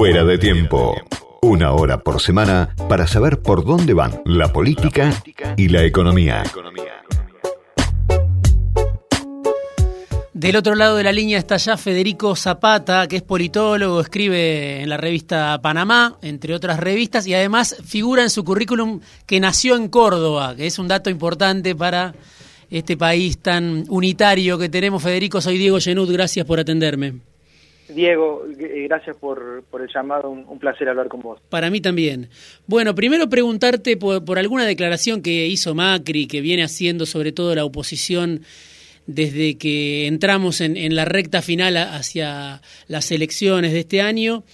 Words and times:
Fuera 0.00 0.24
de 0.24 0.38
tiempo. 0.38 0.94
Una 1.42 1.72
hora 1.72 1.98
por 1.98 2.22
semana 2.22 2.74
para 2.88 3.06
saber 3.06 3.42
por 3.42 3.66
dónde 3.66 3.92
van 3.92 4.22
la 4.24 4.50
política 4.50 5.12
y 5.58 5.68
la 5.68 5.84
economía. 5.84 6.42
Del 10.32 10.56
otro 10.56 10.74
lado 10.74 10.96
de 10.96 11.04
la 11.04 11.12
línea 11.12 11.36
está 11.36 11.58
ya 11.58 11.76
Federico 11.76 12.34
Zapata, 12.34 13.08
que 13.08 13.16
es 13.16 13.22
politólogo, 13.22 14.00
escribe 14.00 14.80
en 14.80 14.88
la 14.88 14.96
revista 14.96 15.60
Panamá, 15.60 16.16
entre 16.22 16.54
otras 16.54 16.80
revistas, 16.80 17.26
y 17.26 17.34
además 17.34 17.76
figura 17.84 18.22
en 18.22 18.30
su 18.30 18.42
currículum 18.42 19.00
que 19.26 19.38
nació 19.38 19.76
en 19.76 19.88
Córdoba, 19.88 20.56
que 20.56 20.66
es 20.66 20.78
un 20.78 20.88
dato 20.88 21.10
importante 21.10 21.74
para 21.76 22.14
este 22.70 22.96
país 22.96 23.36
tan 23.36 23.84
unitario 23.90 24.56
que 24.56 24.70
tenemos. 24.70 25.02
Federico, 25.02 25.42
soy 25.42 25.58
Diego 25.58 25.78
Genud, 25.78 26.10
gracias 26.10 26.46
por 26.46 26.58
atenderme. 26.58 27.29
Diego, 27.94 28.44
eh, 28.58 28.86
gracias 28.88 29.16
por, 29.16 29.64
el 29.72 29.88
llamado, 29.94 30.30
un, 30.30 30.58
placer 30.58 30.88
hablar 30.88 31.08
con 31.08 31.20
vos. 31.20 31.40
Para 31.48 31.70
mí 31.70 31.80
también. 31.80 32.28
Bueno, 32.66 32.94
primero 32.94 33.28
preguntarte 33.28 33.96
por, 33.96 34.24
por 34.24 34.38
alguna 34.38 34.64
declaración 34.64 35.22
que 35.22 35.46
hizo 35.46 35.74
Macri, 35.74 36.26
que 36.26 36.40
viene 36.40 36.62
haciendo 36.62 37.06
sobre 37.06 37.32
todo 37.32 37.54
la 37.54 37.64
oposición 37.64 38.42
desde 39.14 39.58
que 39.58 40.06
entramos 40.06 40.60
en, 40.60 40.94
la 40.94 41.04
recta 41.04 41.42
final 41.42 41.76
hacia 41.76 42.62
las 42.86 43.10
elecciones 43.10 43.72
de 43.72 43.80
este 43.80 44.00
año. 44.00 44.44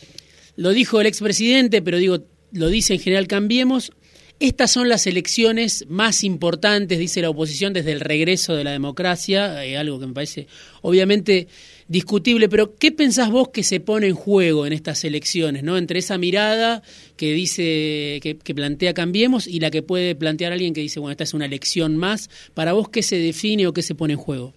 Lo 0.57 0.71
dijo 0.71 1.01
el 1.01 1.07
expresidente, 1.07 1.83
pero 1.83 1.99
digo, 1.99 2.25
lo 2.53 2.69
dice 2.69 2.95
en 2.95 3.01
general 3.01 3.27
Cambiemos. 3.27 3.93
Estas 4.39 4.71
son 4.71 4.89
las 4.89 5.07
elecciones 5.07 5.87
más 5.89 6.23
importantes, 6.23 6.99
dice 6.99 7.23
la 7.23 7.31
oposición, 7.31 7.73
desde 7.73 7.93
el 7.93 8.01
regreso 8.01 8.55
de 8.55 8.65
la 8.65 8.73
democracia, 8.73 9.65
eh, 9.65 9.79
algo 9.79 9.99
que 9.99 10.07
me 10.07 10.13
parece 10.13 10.47
obviamente 10.83 11.49
discutible, 11.89 12.49
pero 12.49 12.75
¿qué 12.79 12.91
pensás 12.91 13.31
vos 13.31 13.49
que 13.49 13.63
se 13.63 13.81
pone 13.81 14.09
en 14.09 14.15
juego 14.15 14.67
en 14.67 14.73
estas 14.73 15.05
elecciones, 15.05 15.63
no? 15.63 15.77
Entre 15.77 15.99
esa 15.99 16.19
mirada 16.19 16.83
que 17.17 17.33
dice, 17.33 18.21
que, 18.23 18.55
plantea 18.55 18.95
Cambiemos 18.95 19.47
y 19.47 19.61
la 19.61 19.71
que 19.71 19.83
puede 19.83 20.15
plantear 20.15 20.53
alguien 20.53 20.75
que 20.75 20.81
dice, 20.81 21.01
bueno, 21.01 21.13
esta 21.13 21.25
es 21.25 21.35
una 21.35 21.45
elección 21.45 21.97
más, 21.97 22.51
¿para 22.55 22.73
vos 22.73 22.89
qué 22.89 23.03
se 23.03 23.17
define 23.17 23.67
o 23.67 23.73
qué 23.73 23.83
se 23.83 23.95
pone 23.95 24.15
en 24.15 24.19
juego? 24.19 24.53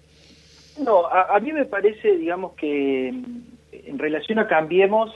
No, 0.84 1.06
a, 1.08 1.38
mí 1.42 1.52
me 1.52 1.66
parece, 1.66 2.18
digamos 2.18 2.54
que 2.54 3.10
en 3.10 4.00
relación 4.00 4.40
a 4.40 4.48
Cambiemos, 4.48 5.12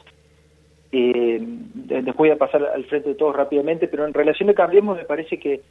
eh, 0.92 1.40
después 1.42 2.16
voy 2.16 2.30
a 2.32 2.38
pasar 2.38 2.64
al 2.66 2.84
frente 2.86 3.10
de 3.10 3.16
todos 3.16 3.36
rápidamente, 3.36 3.88
pero 3.88 4.06
en 4.06 4.14
relación 4.14 4.50
a 4.50 4.54
Cambiemos 4.54 4.98
me 4.98 5.06
parece 5.06 5.40
que 5.40 5.62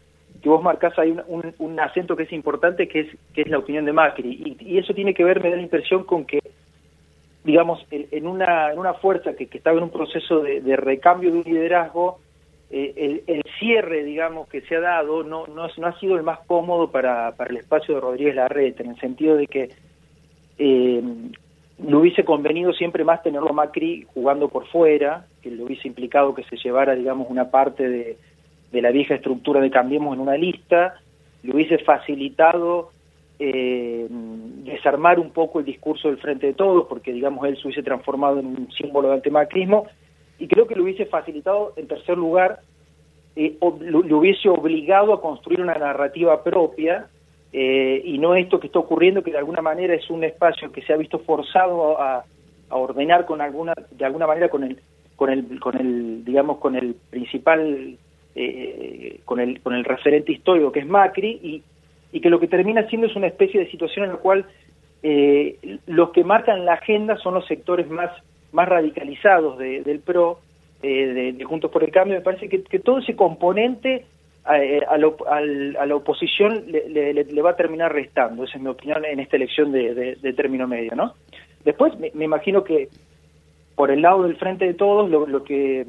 que 0.43 0.49
vos 0.49 0.63
marcás 0.63 0.99
ahí 0.99 1.17
un, 1.29 1.81
acento 1.81 2.17
que 2.17 2.25
es 2.25 2.33
importante, 2.33 2.89
que 2.89 3.01
es, 3.01 3.07
que 3.33 3.43
es 3.43 3.49
la 3.49 3.59
opinión 3.59 3.85
de 3.85 3.93
Macri. 3.93 4.57
Y, 4.61 4.77
eso 4.77 4.93
tiene 4.93 5.15
que 5.15 5.25
ver, 5.25 5.41
me 5.41 5.51
da 5.51 5.57
la 5.57 5.63
impresión, 5.63 6.05
con 6.05 6.25
que, 6.25 6.41
digamos, 7.45 7.87
en 7.91 8.27
una, 8.27 8.73
en 8.73 8.79
una 8.79 8.95
fuerza 8.95 9.35
que, 9.35 9.47
que 9.47 9.59
estaba 9.59 9.77
en 9.77 9.85
un 9.85 9.91
proceso 9.91 10.41
de, 10.41 10.77
recambio 10.77 11.31
de 11.31 11.39
un 11.39 11.45
liderazgo, 11.45 12.19
eh, 12.71 13.23
el, 13.27 13.43
cierre, 13.59 14.03
digamos, 14.03 14.49
que 14.49 14.63
se 14.63 14.77
ha 14.77 14.81
dado 14.81 15.23
no, 15.23 15.47
no, 15.47 15.69
no 15.77 15.87
ha 15.87 16.01
sido 16.01 16.17
el 16.17 16.25
más 16.25 16.41
cómodo 16.47 16.91
para, 16.91 17.33
para 17.37 17.51
el 17.51 17.59
espacio 17.59 17.95
de 17.95 18.01
Rodríguez 18.01 18.35
Larreta, 18.35 18.83
en 18.83 18.91
el 18.91 18.99
sentido 18.99 19.37
de 19.37 19.47
que 19.47 19.71
eh, 20.59 21.03
le 21.79 21.97
hubiese 21.97 22.25
convenido 22.25 22.73
siempre 22.73 23.05
más 23.05 23.23
tenerlo 23.23 23.53
Macri 23.53 24.07
jugando 24.13 24.49
por 24.49 24.67
fuera, 24.67 25.27
que 25.41 25.51
le 25.51 25.63
hubiese 25.63 25.87
implicado 25.87 26.35
que 26.35 26.43
se 26.45 26.57
llevara, 26.57 26.95
digamos, 26.95 27.29
una 27.31 27.51
parte 27.51 27.89
de 27.89 28.17
de 28.73 28.83
la 28.83 28.91
vieja 28.91 29.15
estructura 29.15 29.61
de 29.61 29.71
Cambiemos 29.71 30.15
en 30.15 30.21
una 30.21 30.37
lista, 30.37 30.95
le 31.43 31.55
hubiese 31.55 31.79
facilitado 31.79 32.91
eh, 33.39 34.07
desarmar 34.11 35.19
un 35.19 35.31
poco 35.31 35.61
el 35.61 35.65
discurso 35.65 36.09
del 36.09 36.19
Frente 36.19 36.47
de 36.47 36.55
Todos, 36.55 36.87
porque 36.89 37.13
digamos 37.13 37.47
él 37.47 37.57
se 37.57 37.67
hubiese 37.67 37.83
transformado 37.83 38.41
en 38.41 38.47
un 38.47 38.73
símbolo 38.73 39.09
de 39.09 39.15
antimacrismo, 39.15 39.87
y 40.39 40.49
creo 40.49 40.67
que 40.67 40.75
le 40.75 40.83
hubiese 40.83 41.07
facilitado, 41.07 41.75
en 41.77 41.87
tercer 41.87 42.17
lugar, 42.17 42.61
eh, 43.37 43.57
le 43.81 44.15
hubiese 44.15 44.49
obligado 44.49 45.13
a 45.13 45.21
construir 45.21 45.61
una 45.61 45.75
narrativa 45.75 46.43
propia, 46.43 47.07
eh, 47.53 48.01
y 48.05 48.19
no 48.19 48.35
esto 48.35 48.59
que 48.59 48.69
está 48.69 48.79
ocurriendo, 48.79 49.23
que 49.23 49.33
de 49.33 49.39
alguna 49.39 49.61
manera 49.61 49.95
es 49.95 50.09
un 50.09 50.25
espacio 50.25 50.73
que 50.73 50.83
se 50.83 50.93
ha 50.93 50.97
visto 50.97 51.19
forzado 51.19 52.01
a, 52.01 52.25
a 52.71 52.77
ordenar 52.77 53.27
con 53.27 53.43
alguna, 53.43 53.75
de 53.91 54.05
alguna 54.05 54.27
manera 54.27 54.49
con 54.49 54.65
el, 54.65 54.81
con 55.17 55.31
el, 55.31 55.61
con 55.61 55.77
el, 55.79 56.25
digamos, 56.25 56.59
con 56.59 56.77
el 56.77 56.95
principal 57.11 57.99
eh, 58.35 59.21
con, 59.25 59.41
el, 59.41 59.61
con 59.61 59.75
el 59.75 59.85
referente 59.85 60.33
histórico 60.33 60.73
que 60.73 60.81
es 60.81 60.87
Macri 60.87 61.39
y, 61.43 61.63
y 62.13 62.21
que 62.21 62.31
lo 62.31 62.41
que 62.41 62.49
termina 62.49 62.87
siendo 62.89 63.07
es 63.07 63.17
una 63.17 63.27
especie 63.27 63.61
de 63.61 63.71
situación 63.71 64.05
en 64.05 64.13
la 64.13 64.19
cual 64.19 64.47
eh, 65.03 65.79
los 65.87 66.11
que 66.11 66.23
marcan 66.23 66.65
la 66.65 66.75
agenda 66.75 67.17
son 67.17 67.35
los 67.35 67.47
sectores 67.47 67.89
más, 67.91 68.11
radicalizados 68.53 69.59
del 69.59 70.01
PRO, 70.01 70.39
eh, 70.83 71.35
de, 71.37 71.45
Juntos 71.45 71.71
por 71.71 71.83
el 71.83 71.91
Cambio. 71.91 72.17
Me 72.17 72.23
parece 72.23 72.49
que, 72.49 72.79
todo 72.79 72.99
ese 72.99 73.17
componente 73.17 74.05
a, 74.45 74.55
a, 74.55 74.99
la 75.87 75.97
oposición 75.97 76.65
le, 76.69 77.15
le, 77.15 77.43
va 77.43 77.51
a 77.51 77.57
terminar 77.57 77.93
restando. 77.93 78.45
Esa 78.45 78.59
es 78.59 78.63
mi 78.63 78.69
opinión 78.69 79.05
en 79.05 79.21
esta 79.21 79.37
elección 79.37 79.73
de, 79.73 80.17
de, 80.21 80.33
término 80.35 80.69
medio. 80.69 80.95
¿no? 80.95 81.15
Después 81.65 81.95
me, 81.99 82.25
imagino 82.25 82.63
que 82.63 82.89
por 83.75 83.91
el 83.91 84.03
lado 84.03 84.25
del 84.25 84.37
frente 84.37 84.67
de 84.67 84.75
todos 84.75 85.11
lo, 85.11 85.27
lo 85.27 85.43
que 85.43 85.87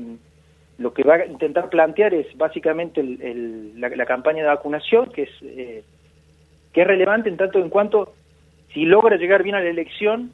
lo 0.84 0.94
que 0.94 1.04
va 1.04 1.16
a 1.16 1.26
intentar 1.26 1.70
plantear 1.70 2.14
es 2.14 2.28
básicamente 2.38 3.00
el, 3.00 3.80
la, 3.80 4.06
campaña 4.06 4.44
de 4.44 4.50
vacunación, 4.50 5.10
que 5.12 5.24
es, 5.24 5.30
eh, 5.42 5.84
que 6.74 6.82
es 6.82 6.88
relevante 6.88 7.30
en 7.30 7.38
tanto 7.38 7.60
en 7.60 7.70
cuanto, 7.70 8.14
si 8.74 8.84
logra 8.84 9.16
llegar 9.16 9.44
bien 9.44 9.56
a 9.56 9.62
la 9.62 9.70
elección, 9.70 10.34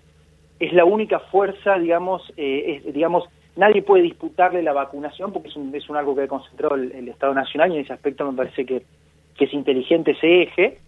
es 0.59 0.73
la 0.73 0.85
única 0.85 1.19
fuerza, 1.19 1.77
digamos, 1.77 2.33
eh, 2.35 2.81
digamos 2.93 3.29
nadie 3.55 3.83
puede 3.83 4.03
disputarle 4.03 4.63
la 4.63 4.73
vacunación 4.73 5.31
porque 5.31 5.49
es 5.49 5.55
un, 5.55 5.73
es 5.75 5.87
un 5.87 5.97
algo 5.97 6.15
que 6.15 6.23
ha 6.23 6.27
concentrado 6.27 6.75
el, 6.75 7.07
Estado 7.07 7.33
Nacional 7.35 7.71
y 7.71 7.75
en 7.75 7.81
ese 7.81 7.93
aspecto 7.93 8.29
me 8.29 8.35
parece 8.35 8.65
que, 8.65 8.83
que 9.37 9.45
es 9.45 9.53
inteligente 9.53 10.11
ese 10.11 10.43
eje. 10.43 10.79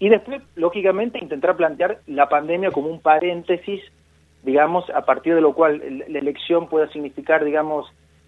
Y 0.00 0.10
después, 0.10 0.42
lógicamente, 0.54 1.18
intentar 1.18 1.56
plantear 1.56 2.00
la 2.06 2.28
pandemia 2.28 2.72
como 2.72 2.88
un 2.88 3.00
paréntesis, 3.00 3.80
digamos, 4.42 4.90
a 4.90 5.02
partir 5.02 5.34
de 5.34 5.40
lo 5.40 5.54
cual 5.54 5.80
la 6.08 6.18
elección 6.18 6.68
pueda 6.68 6.88
significar, 6.88 7.44
digamos, 7.44 7.86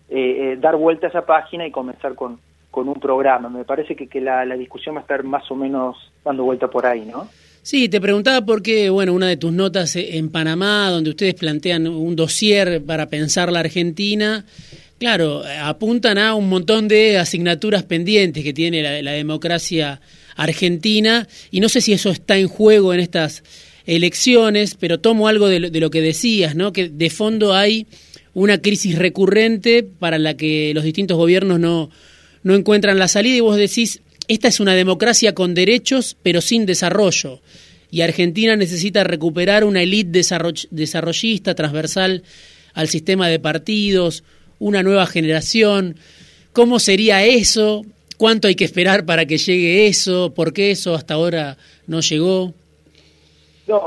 eh, 0.09 0.53
eh, 0.53 0.56
dar 0.60 0.76
vuelta 0.76 1.06
a 1.06 1.10
esa 1.10 1.25
página 1.25 1.66
y 1.66 1.70
comenzar 1.70 2.15
con, 2.15 2.38
con 2.70 2.88
un 2.88 2.94
programa. 2.94 3.48
Me 3.48 3.65
parece 3.65 3.97
que, 3.97 4.09
que 4.09 4.20
la, 4.20 4.44
discusión 4.56 4.94
va 4.94 5.00
a 5.00 5.03
estar 5.03 5.22
más 5.25 5.50
o 5.50 5.54
menos 5.54 5.97
dando 6.25 6.44
vuelta 6.44 6.69
por 6.69 6.87
ahí, 6.87 7.04
¿no? 7.04 7.28
Sí, 7.62 7.88
te 7.88 8.00
preguntaba 8.00 8.44
porque, 8.44 8.91
bueno, 8.91 9.14
una 9.14 9.28
de 9.28 9.38
tus 9.38 9.53
notas 9.53 9.97
en 9.97 10.31
Panamá, 10.31 10.91
donde 10.91 11.10
ustedes 11.10 11.34
plantean 11.34 11.87
un 11.87 12.14
dossier 12.14 12.84
para 12.84 13.06
pensar 13.06 13.50
la 13.50 13.60
Argentina, 13.60 14.44
claro, 14.98 15.43
apuntan 15.62 16.19
a 16.19 16.34
un 16.34 16.50
montón 16.50 16.88
de 16.88 17.16
asignaturas 17.16 17.84
pendientes 17.84 18.44
que 18.44 18.53
tiene 18.53 18.82
la, 18.82 19.00
la 19.00 19.12
democracia 19.12 20.03
argentina, 20.37 21.26
y 21.50 21.60
no 21.60 21.70
sé 21.70 21.81
si 21.81 21.94
eso 21.94 22.10
está 22.10 22.37
en 22.37 22.48
juego 22.48 22.93
en 22.93 23.00
estas 23.00 23.43
elecciones, 23.87 24.75
pero 24.75 25.00
tomo 25.00 25.28
algo 25.28 25.48
de 25.48 25.60
de 25.70 25.81
lo 25.81 25.91
que 25.91 26.00
decías, 26.00 26.54
¿no? 26.54 26.72
Que 26.72 26.88
de 26.88 27.10
fondo 27.10 27.54
hay 27.54 27.87
una 28.34 28.59
crisis 28.59 28.99
recurrente 28.99 29.83
para 29.83 30.19
la 30.19 30.34
que 30.34 30.72
los 30.75 30.84
distintos 30.84 31.17
gobiernos 31.17 31.59
no, 31.59 31.91
no 32.43 32.55
encuentran 32.55 32.99
la 32.99 33.09
salida 33.09 33.37
y 33.37 33.41
vos 33.41 33.56
decís, 33.56 34.03
esta 34.28 34.49
es 34.49 34.61
una 34.61 34.75
democracia 34.75 35.34
con 35.34 35.55
derechos 35.55 36.17
pero 36.22 36.41
sin 36.41 36.67
desarrollo 36.67 37.41
y 37.94 38.00
Argentina 38.00 38.56
necesita 38.56 39.05
recuperar 39.05 39.62
una 39.62 39.81
élite 39.81 40.21
desarrollista 40.73 41.55
transversal 41.55 42.25
al 42.73 42.89
sistema 42.89 43.28
de 43.28 43.39
partidos, 43.39 44.25
una 44.59 44.83
nueva 44.83 45.06
generación. 45.06 45.94
¿Cómo 46.53 46.81
sería 46.81 47.25
eso? 47.25 47.87
¿Cuánto 48.17 48.49
hay 48.49 48.56
que 48.56 48.65
esperar 48.65 49.06
para 49.06 49.27
que 49.27 49.39
llegue 49.39 49.87
eso? 49.87 50.34
¿Por 50.34 50.53
qué 50.53 50.73
eso 50.73 50.97
hasta 50.97 51.15
ahora 51.15 51.56
no 51.87 52.00
llegó? 52.00 52.53
No, 53.69 53.81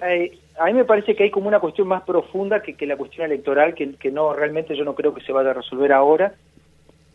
hay, 0.00 0.40
a 0.62 0.66
mí 0.66 0.74
me 0.74 0.84
parece 0.84 1.16
que 1.16 1.24
hay 1.24 1.30
como 1.30 1.48
una 1.48 1.58
cuestión 1.58 1.88
más 1.88 2.02
profunda 2.02 2.62
que, 2.62 2.86
la 2.86 2.96
cuestión 2.96 3.26
electoral, 3.26 3.74
que, 3.74 4.10
no 4.12 4.32
realmente 4.32 4.76
yo 4.76 4.84
no 4.84 4.94
creo 4.94 5.12
que 5.12 5.22
se 5.22 5.32
vaya 5.32 5.50
a 5.50 5.54
resolver 5.54 5.92
ahora, 5.92 6.34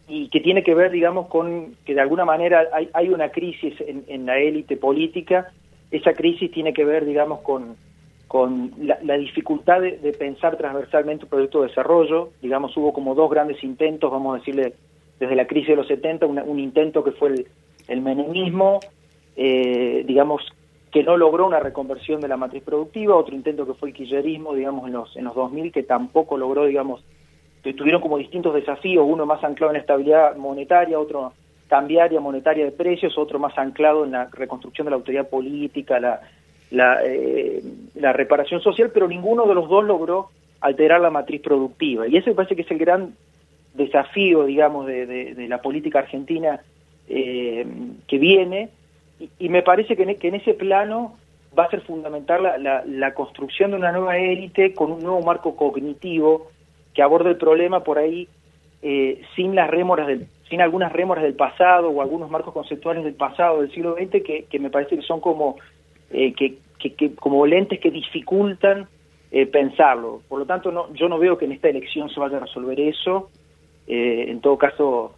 y 0.09 0.29
que 0.29 0.41
tiene 0.41 0.63
que 0.63 0.75
ver, 0.75 0.91
digamos, 0.91 1.27
con 1.27 1.75
que 1.85 1.93
de 1.93 2.01
alguna 2.01 2.25
manera 2.25 2.67
hay, 2.73 2.89
hay 2.93 3.09
una 3.09 3.29
crisis 3.29 3.73
en, 3.79 4.03
en 4.07 4.25
la 4.25 4.37
élite 4.37 4.75
política, 4.75 5.51
esa 5.91 6.13
crisis 6.13 6.51
tiene 6.51 6.73
que 6.73 6.83
ver, 6.83 7.05
digamos, 7.05 7.39
con, 7.39 7.77
con 8.27 8.73
la, 8.77 9.17
dificultad 9.17 9.81
de, 9.81 10.13
pensar 10.19 10.57
transversalmente 10.57 11.23
un 11.23 11.29
proyecto 11.29 11.61
de 11.61 11.69
desarrollo, 11.69 12.31
digamos, 12.41 12.75
hubo 12.75 12.91
como 12.91 13.15
dos 13.15 13.29
grandes 13.29 13.63
intentos, 13.63 14.11
vamos 14.11 14.35
a 14.35 14.39
decirle, 14.39 14.73
desde 15.19 15.35
la 15.35 15.47
crisis 15.47 15.69
de 15.69 15.75
los 15.77 15.87
70, 15.87 16.25
un 16.25 16.59
intento 16.59 17.03
que 17.03 17.11
fue 17.11 17.29
el, 17.29 17.47
el 17.87 18.01
menemismo, 18.01 18.79
eh, 19.35 20.03
digamos, 20.05 20.41
que 20.97 21.03
no 21.03 21.15
logró 21.15 21.45
una 21.45 21.59
reconversión 21.59 22.21
de 22.21 22.27
la 22.27 22.37
matriz 22.37 22.63
productiva, 22.63 23.15
otro 23.15 23.35
intento 23.35 23.67
que 23.67 23.75
fue 23.75 23.89
el 23.89 23.93
kirchnerismo, 23.93 24.55
digamos, 24.55 24.87
en 24.87 24.93
los, 24.93 25.15
en 25.15 25.25
los 25.25 25.35
2000, 25.35 25.71
que 25.71 25.83
tampoco 25.83 26.39
logró, 26.39 26.65
digamos, 26.65 27.03
que 27.61 27.75
tuvieron 27.75 28.01
como 28.01 28.17
distintos 28.17 28.55
desafíos, 28.55 29.05
uno 29.07 29.27
más 29.27 29.43
anclado 29.43 29.69
en 29.69 29.75
la 29.75 29.81
estabilidad 29.81 30.35
monetaria, 30.37 30.99
otro 30.99 31.33
cambiaria 31.67 32.19
monetaria 32.19 32.65
de 32.65 32.71
precios, 32.71 33.15
otro 33.15 33.37
más 33.37 33.55
anclado 33.59 34.05
en 34.05 34.11
la 34.13 34.25
reconstrucción 34.31 34.85
de 34.85 34.89
la 34.89 34.95
autoridad 34.95 35.29
política, 35.29 35.99
la, 35.99 36.19
la, 36.71 36.99
eh, 37.05 37.61
la 37.93 38.11
reparación 38.11 38.61
social, 38.61 38.89
pero 38.91 39.07
ninguno 39.07 39.45
de 39.45 39.53
los 39.53 39.69
dos 39.69 39.85
logró 39.85 40.31
alterar 40.61 40.99
la 40.99 41.11
matriz 41.11 41.41
productiva. 41.41 42.07
Y 42.07 42.17
ese 42.17 42.31
me 42.31 42.37
parece 42.37 42.55
que 42.55 42.63
es 42.63 42.71
el 42.71 42.79
gran 42.79 43.13
desafío, 43.75 44.45
digamos, 44.45 44.87
de, 44.87 45.45
la 45.47 45.61
política 45.61 45.99
argentina 45.99 46.59
eh, 47.07 47.67
que 48.07 48.17
viene, 48.17 48.71
y, 49.19 49.49
me 49.49 49.63
parece 49.63 49.95
que 49.95 50.03
en, 50.03 50.15
que 50.17 50.27
en, 50.27 50.35
ese 50.35 50.53
plano 50.53 51.17
va 51.57 51.65
a 51.65 51.69
ser 51.69 51.81
fundamental 51.81 52.43
la, 52.43 52.83
la, 52.85 53.13
construcción 53.13 53.71
de 53.71 53.77
una 53.77 53.91
nueva 53.91 54.17
élite 54.17 54.73
con 54.73 54.91
un 54.91 54.99
nuevo 55.01 55.21
marco 55.21 55.55
cognitivo 55.55 56.47
que 56.93 57.01
aborde 57.01 57.31
el 57.31 57.37
problema 57.37 57.83
por 57.83 57.97
ahí 57.97 58.27
eh, 58.81 59.21
sin 59.35 59.55
las 59.55 59.69
rémoras 59.69 60.07
del, 60.07 60.27
sin 60.49 60.61
algunas 60.61 60.91
rémoras 60.91 61.23
del 61.23 61.33
pasado 61.33 61.89
o 61.89 62.01
algunos 62.01 62.29
marcos 62.29 62.53
conceptuales 62.53 63.03
del 63.03 63.15
pasado 63.15 63.61
del 63.61 63.71
siglo 63.71 63.95
XX 63.95 64.23
que, 64.23 64.45
que 64.49 64.59
me 64.59 64.69
parece 64.69 64.95
que 64.95 65.01
son 65.01 65.19
como 65.19 65.57
eh, 66.11 66.33
que, 66.33 66.57
que, 66.79 67.15
como 67.15 67.45
lentes 67.45 67.79
que 67.79 67.91
dificultan 67.91 68.87
eh, 69.31 69.45
pensarlo. 69.45 70.21
Por 70.29 70.39
lo 70.39 70.45
tanto, 70.45 70.71
no, 70.71 70.93
yo 70.93 71.09
no 71.09 71.19
veo 71.19 71.37
que 71.37 71.45
en 71.45 71.51
esta 71.51 71.69
elección 71.69 72.09
se 72.09 72.19
vaya 72.19 72.37
a 72.37 72.41
resolver 72.41 72.79
eso. 72.79 73.29
Eh, 73.87 74.25
en 74.29 74.39
todo 74.41 74.57
caso, 74.57 75.15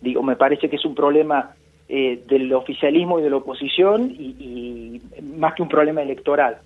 digo, 0.00 0.22
me 0.22 0.36
parece 0.36 0.68
que 0.68 0.76
es 0.76 0.84
un 0.84 0.94
problema 0.94 1.54
eh, 1.92 2.22
del 2.28 2.52
oficialismo 2.52 3.18
y 3.18 3.22
de 3.24 3.30
la 3.30 3.38
oposición 3.38 4.14
y, 4.16 5.00
más 5.36 5.54
que 5.54 5.62
un 5.62 5.68
problema 5.68 6.00
electoral, 6.02 6.58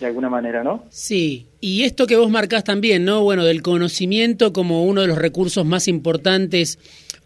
de 0.00 0.06
alguna 0.06 0.30
manera, 0.30 0.64
¿no? 0.64 0.84
Sí, 0.88 1.44
y 1.60 1.82
esto 1.82 2.06
que 2.06 2.16
vos 2.16 2.30
marcás 2.30 2.64
también, 2.64 3.04
¿no? 3.04 3.22
Bueno, 3.22 3.44
del 3.44 3.60
conocimiento 3.60 4.54
como 4.54 4.84
uno 4.84 5.02
de 5.02 5.08
los 5.08 5.18
recursos 5.18 5.66
más 5.66 5.88
importantes 5.88 6.78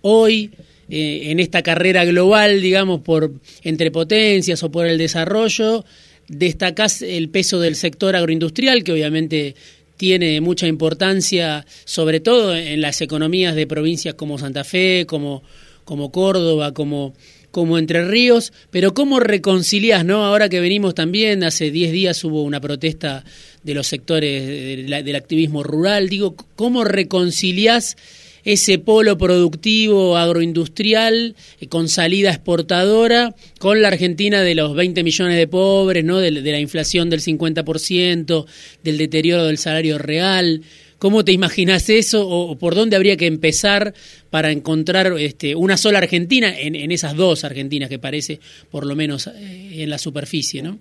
hoy 0.02 0.50
en 0.88 1.38
esta 1.38 1.62
carrera 1.62 2.04
global, 2.04 2.60
digamos, 2.60 3.02
por 3.02 3.30
entre 3.62 3.92
potencias 3.92 4.64
o 4.64 4.72
por 4.72 4.86
el 4.86 4.98
desarrollo, 4.98 5.84
destacás 6.26 7.00
el 7.00 7.28
peso 7.28 7.60
del 7.60 7.76
sector 7.76 8.16
agroindustrial, 8.16 8.82
que 8.82 8.90
obviamente 8.90 9.54
tiene 9.96 10.40
mucha 10.40 10.66
importancia, 10.66 11.64
sobre 11.84 12.18
todo 12.18 12.56
en 12.56 12.80
las 12.80 13.00
economías 13.02 13.54
de 13.54 13.68
provincias 13.68 14.14
como 14.14 14.36
Santa 14.36 14.64
Fe, 14.64 15.04
como, 15.06 15.44
como 15.90 16.12
Córdoba, 16.12 16.72
como, 16.72 17.14
como 17.50 17.76
Entre 17.76 18.04
Ríos, 18.04 18.52
pero 18.70 18.94
¿cómo 18.94 19.18
reconciliás, 19.18 20.04
no? 20.04 20.24
Ahora 20.24 20.48
que 20.48 20.60
venimos 20.60 20.94
también, 20.94 21.42
hace 21.42 21.72
10 21.72 21.90
días 21.90 22.22
hubo 22.22 22.44
una 22.44 22.60
protesta 22.60 23.24
de 23.64 23.74
los 23.74 23.88
sectores 23.88 24.86
del 24.86 25.16
activismo 25.16 25.64
rural, 25.64 26.08
digo, 26.08 26.36
¿cómo 26.54 26.84
reconciliás 26.84 27.96
ese 28.44 28.78
polo 28.78 29.18
productivo 29.18 30.16
agroindustrial 30.16 31.34
eh, 31.60 31.66
con 31.66 31.88
salida 31.88 32.30
exportadora, 32.30 33.34
con 33.58 33.82
la 33.82 33.88
Argentina 33.88 34.42
de 34.42 34.54
los 34.54 34.76
20 34.76 35.02
millones 35.02 35.38
de 35.38 35.48
pobres, 35.48 36.04
¿no? 36.04 36.18
de, 36.18 36.30
la 36.30 36.60
inflación 36.60 37.10
del 37.10 37.20
50%, 37.20 38.46
del 38.84 38.96
deterioro 38.96 39.46
del 39.46 39.58
salario 39.58 39.98
real. 39.98 40.62
¿Cómo 41.00 41.24
te 41.24 41.32
imaginas 41.32 41.88
eso 41.88 42.28
o, 42.28 42.56
por 42.56 42.74
dónde 42.74 42.94
habría 42.94 43.16
que 43.16 43.26
empezar 43.26 43.94
para 44.30 44.52
encontrar 44.52 45.06
este, 45.18 45.56
una 45.56 45.76
sola 45.76 45.98
Argentina 45.98 46.52
en, 46.56 46.92
esas 46.92 47.16
dos 47.16 47.42
Argentinas 47.44 47.88
que 47.88 47.98
parece, 47.98 48.38
por 48.70 48.86
lo 48.86 48.94
menos 48.94 49.26
eh, 49.26 49.82
en 49.82 49.90
la 49.90 49.98
superficie, 49.98 50.62
¿no? 50.62 50.78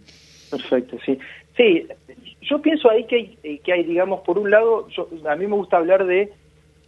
Perfecto, 0.51 0.97
sí. 1.05 1.17
Sí, 1.55 1.85
yo 2.41 2.61
pienso 2.61 2.89
ahí 2.89 3.05
que 3.05 3.15
hay, 3.15 3.37
eh, 3.43 3.59
que 3.63 3.73
digamos, 3.83 4.21
por 4.21 4.37
un 4.37 4.51
lado, 4.51 4.87
a 5.25 5.35
mí 5.35 5.47
me 5.47 5.55
gusta 5.55 5.77
hablar 5.77 6.05
de 6.05 6.31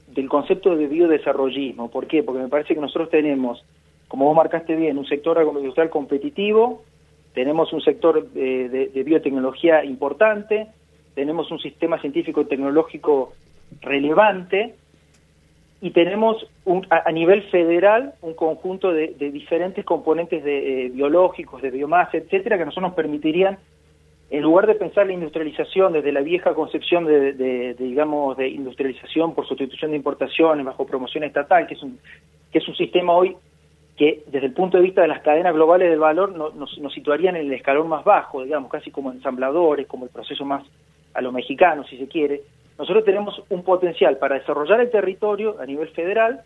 del 0.07 0.27
concepto 0.27 0.75
de 0.75 0.87
biodesarrollismo. 0.87 1.89
¿Por 1.89 2.07
qué? 2.07 2.23
Porque 2.23 2.41
me 2.41 2.49
parece 2.49 2.73
que 2.73 2.81
nosotros 2.81 3.09
tenemos, 3.09 3.63
como 4.07 4.25
vos 4.25 4.35
marcaste 4.35 4.75
bien, 4.75 4.97
un 4.97 5.07
sector 5.07 5.39
agroindustrial 5.39 5.89
competitivo, 5.89 6.83
tenemos 7.33 7.71
un 7.71 7.81
sector 7.81 8.27
eh, 8.35 8.89
de, 8.93 9.03
biotecnología 9.03 9.85
importante, 9.85 10.67
tenemos 11.13 11.51
un 11.51 11.59
sistema 11.59 11.99
científico 11.99 12.41
y 12.41 12.45
tecnológico 12.45 13.33
relevante 13.81 14.75
y 15.81 15.89
tenemos 15.91 16.47
a, 16.89 17.11
nivel 17.11 17.41
federal 17.49 18.13
un 18.21 18.35
conjunto 18.35 18.91
de, 18.93 19.15
diferentes 19.17 19.83
componentes 19.83 20.43
de, 20.43 20.85
eh, 20.85 20.89
biológicos, 20.89 21.61
de 21.61 21.71
biomasa, 21.71 22.17
etcétera, 22.17 22.57
que 22.57 22.65
nosotros 22.65 22.89
nos 22.89 22.95
permitirían 22.95 23.57
en 24.29 24.43
lugar 24.43 24.65
de 24.65 24.75
pensar 24.75 25.07
la 25.07 25.13
industrialización 25.13 25.91
desde 25.91 26.11
la 26.11 26.21
vieja 26.21 26.53
concepción 26.53 27.05
de, 27.05 27.75
digamos 27.77 28.37
de 28.37 28.47
industrialización 28.47 29.33
por 29.33 29.45
sustitución 29.45 29.91
de 29.91 29.97
importaciones 29.97 30.65
bajo 30.65 30.85
promoción 30.85 31.25
estatal 31.25 31.67
que 31.67 31.73
es 31.73 31.83
un 31.83 31.99
que 32.51 32.59
es 32.59 32.67
un 32.67 32.75
sistema 32.75 33.13
hoy 33.13 33.35
que 33.97 34.23
desde 34.27 34.47
el 34.47 34.53
punto 34.53 34.77
de 34.77 34.83
vista 34.83 35.01
de 35.01 35.09
las 35.09 35.21
cadenas 35.21 35.53
globales 35.53 35.89
del 35.89 35.99
valor 35.99 36.31
nos, 36.31 36.55
nos 36.55 36.93
situarían 36.93 37.35
en 37.35 37.47
el 37.47 37.53
escalón 37.53 37.89
más 37.89 38.05
bajo 38.05 38.43
digamos 38.43 38.71
casi 38.71 38.89
como 38.89 39.11
ensambladores 39.11 39.85
como 39.85 40.05
el 40.05 40.11
proceso 40.11 40.45
más 40.45 40.63
a 41.13 41.21
lo 41.21 41.31
mexicano 41.31 41.83
si 41.85 41.97
se 41.97 42.07
quiere 42.07 42.41
nosotros 42.77 43.05
tenemos 43.05 43.41
un 43.49 43.63
potencial 43.63 44.17
para 44.17 44.39
desarrollar 44.39 44.81
el 44.81 44.89
territorio 44.89 45.57
a 45.59 45.65
nivel 45.65 45.89
federal 45.89 46.41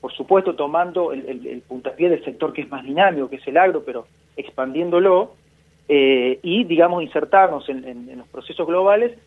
por 0.00 0.12
supuesto 0.12 0.54
tomando 0.54 1.12
el, 1.12 1.46
el, 1.46 1.62
puntapié 1.62 2.08
del 2.08 2.24
sector 2.24 2.52
que 2.52 2.62
es 2.62 2.70
más 2.70 2.84
dinámico 2.84 3.28
que 3.28 3.36
es 3.36 3.46
el 3.46 3.56
agro 3.56 3.82
pero 3.84 4.06
expandiéndolo 4.36 5.32
eh, 5.88 6.38
y, 6.42 6.64
digamos, 6.64 7.02
insertarnos 7.02 7.68
en, 7.68 8.16
los 8.16 8.26
procesos 8.28 8.66
globales, 8.66 9.18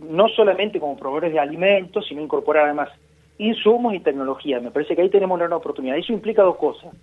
no 0.00 0.28
solamente 0.28 0.78
como 0.78 0.96
proveedores 0.96 1.32
de 1.32 1.40
alimentos, 1.40 2.06
sino 2.06 2.20
incorporar 2.20 2.66
además 2.66 2.90
insumos 3.38 3.94
y 3.94 4.00
tecnología. 4.00 4.60
Me 4.60 4.70
parece 4.70 4.94
que 4.94 5.02
ahí 5.02 5.08
tenemos 5.08 5.40
una 5.40 5.56
oportunidad. 5.56 5.96
Eso 5.96 6.12
implica 6.12 6.42
dos 6.42 6.56
cosas. 6.56 6.94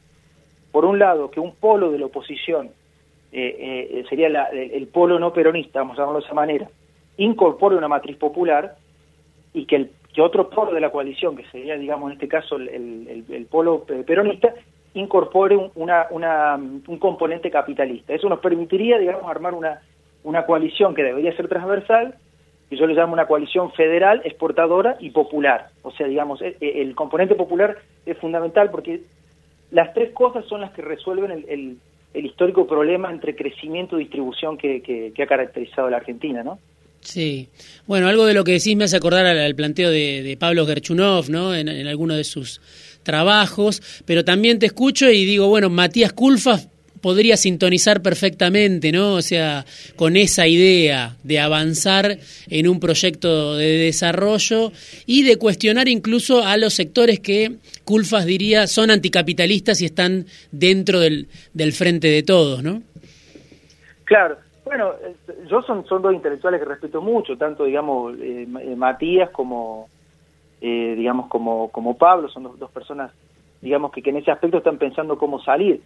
Por 0.72 0.86
un 0.86 1.00
lado, 1.00 1.32
que 1.32 1.40
un 1.40 1.56
polo 1.56 1.92
de 1.92 1.98
la 1.98 2.06
oposición, 2.06 2.70
eh, 3.32 3.90
eh, 3.92 4.06
sería 4.08 4.28
el, 4.28 4.88
polo 4.88 5.20
no 5.20 5.34
peronista, 5.34 5.80
vamos 5.80 5.98
a 5.98 6.02
llamarlo 6.02 6.20
de 6.20 6.26
esa 6.26 6.36
manera, 6.36 6.70
incorpore 7.20 7.76
una 7.76 7.88
matriz 7.88 8.18
popular 8.18 8.76
y 9.54 9.66
que, 9.66 9.76
el, 9.76 9.92
que 10.14 10.22
otro 10.22 10.50
polo 10.50 10.74
de 10.74 10.82
la 10.82 10.92
coalición, 10.92 11.36
que 11.36 11.46
sería, 11.52 11.78
digamos, 11.78 12.10
en 12.10 12.14
este 12.14 12.28
caso 12.28 12.58
el, 12.58 13.26
el 13.30 13.46
polo 13.46 13.86
peronista, 14.06 14.54
incorpore 14.94 15.56
un, 15.56 15.72
una, 15.76 16.08
una, 16.10 16.56
un 16.56 16.98
componente 17.00 17.52
capitalista. 17.52 18.14
Eso 18.14 18.30
nos 18.30 18.40
permitiría, 18.40 18.98
digamos, 18.98 19.30
armar 19.30 19.54
una, 19.54 19.82
una 20.24 20.46
coalición 20.46 20.96
que 20.96 21.04
debería 21.04 21.36
ser 21.36 21.48
transversal, 21.48 22.16
que 22.70 22.78
yo 22.78 22.86
le 22.86 22.94
llamo 22.94 23.14
una 23.14 23.28
coalición 23.28 23.72
federal, 23.74 24.22
exportadora 24.24 24.98
y 25.00 25.12
popular. 25.12 25.70
O 25.82 25.92
sea, 25.92 26.08
digamos, 26.08 26.42
el, 26.42 26.56
e, 26.62 26.82
el 26.82 26.96
componente 26.96 27.36
popular 27.36 27.78
es 28.06 28.18
fundamental 28.18 28.70
porque 28.72 29.02
las 29.72 29.94
tres 29.94 30.12
cosas 30.14 30.46
son 30.46 30.62
las 30.62 30.72
que 30.72 30.82
resuelven 30.82 31.32
el, 31.32 31.46
el, 31.50 31.78
el 32.14 32.26
histórico 32.26 32.68
problema 32.68 33.12
entre 33.12 33.36
crecimiento 33.36 33.98
y 33.98 34.04
distribución 34.04 34.58
que, 34.58 34.82
que, 34.82 35.22
ha 35.22 35.28
caracterizado 35.28 35.88
a 35.88 35.92
la 35.92 35.98
Argentina, 35.98 36.44
¿no? 36.44 36.60
Sí. 37.02 37.50
Bueno, 37.88 38.08
algo 38.08 38.26
de 38.26 38.34
lo 38.34 38.44
que 38.44 38.54
decís 38.54 38.76
me 38.76 38.84
hace 38.84 38.98
acordar 38.98 39.26
al, 39.26 39.56
planteo 39.56 39.90
de, 39.90 40.38
Pablo 40.40 40.66
Gerchunov, 40.66 41.30
¿no? 41.30 41.56
En, 41.56 41.68
en 41.68 41.88
alguno 41.88 42.16
de 42.16 42.24
sus 42.24 42.62
trabajos, 43.04 43.82
pero 44.06 44.24
también 44.24 44.60
te 44.60 44.68
escucho 44.68 45.10
y 45.10 45.26
digo, 45.26 45.48
bueno, 45.48 45.70
Matías 45.70 46.14
Culfa 46.14 46.60
podría 47.02 47.38
sintonizar 47.38 48.02
perfectamente, 48.02 48.92
¿no? 48.92 49.14
O 49.14 49.22
sea, 49.22 49.66
con 49.96 50.18
esa 50.18 50.48
idea 50.48 51.16
de 51.24 51.40
avanzar 51.40 52.20
en 52.50 52.68
un 52.68 52.80
proyecto 52.80 53.56
de 53.56 53.78
desarrollo 53.78 54.72
y 55.06 55.24
de 55.24 55.38
cuestionar 55.38 55.88
incluso 55.88 56.46
a 56.46 56.58
los 56.58 56.74
sectores 56.74 57.20
que 57.20 57.54
Culfas 57.84 58.26
diría 58.26 58.68
son 58.68 58.92
anticapitalistas 58.92 59.82
y 59.82 59.86
están 59.86 60.26
dentro 60.52 61.00
del, 61.00 61.28
del 61.54 61.74
frente 61.74 62.10
de 62.10 62.24
todos, 62.24 62.64
¿no? 62.64 62.84
Claro. 64.06 64.38
Bueno, 64.70 64.94
yo 65.48 65.64
son, 65.64 65.84
son 65.88 66.04
dos 66.04 66.14
intelectuales 66.14 66.60
que 66.62 66.66
respeto 66.66 67.02
mucho, 67.02 67.36
tanto, 67.36 67.64
digamos, 67.64 68.14
eh, 68.22 68.46
Matías 68.78 69.32
como, 69.32 69.90
eh, 70.62 70.94
digamos, 70.96 71.26
como, 71.26 71.70
como 71.70 71.98
Pablo, 71.98 72.30
son 72.30 72.44
dos, 72.44 72.60
dos 72.60 72.70
personas, 72.70 73.12
digamos, 73.64 73.92
que, 73.92 74.04
que, 74.04 74.12
en 74.12 74.18
ese 74.18 74.30
aspecto 74.30 74.60
están 74.60 74.78
pensando 74.78 75.18
cómo 75.18 75.42
salir. 75.42 75.82